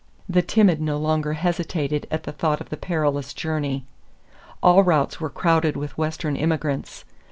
[0.27, 3.85] The timid no longer hesitated at the thought of the perilous journey.
[4.63, 7.05] All routes were crowded with Western immigrants.